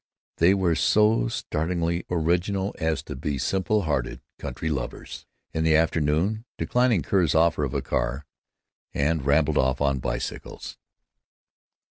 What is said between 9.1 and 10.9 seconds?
rambling off on bicycles.